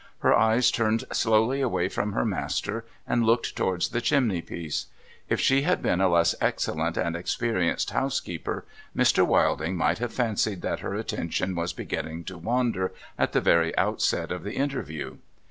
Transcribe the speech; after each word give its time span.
Her 0.21 0.33
eyes 0.33 0.71
turned 0.71 1.03
slowly 1.11 1.61
away 1.61 1.87
from 1.87 2.13
her 2.13 2.25
master, 2.25 2.85
and 3.05 3.23
looked 3.23 3.55
towards 3.55 3.89
the 3.89 4.01
chimney 4.01 4.41
piece. 4.41 4.87
If 5.29 5.39
she 5.39 5.61
had 5.61 5.83
been 5.83 6.01
a 6.01 6.09
less 6.09 6.33
excellent 6.41 6.97
and 6.97 7.15
experienced 7.15 7.91
house 7.91 8.19
keeper, 8.19 8.65
Mr. 8.97 9.23
Wilding 9.23 9.75
might 9.77 9.99
have 9.99 10.11
fancied 10.11 10.63
that 10.63 10.79
her 10.79 10.95
attention 10.95 11.53
was 11.53 11.71
beginning 11.71 12.23
to 12.23 12.39
wander 12.39 12.91
at 13.15 13.33
the 13.33 13.41
very 13.41 13.77
outset 13.77 14.31
of 14.31 14.41
the 14.43 14.53
interview. 14.55 15.17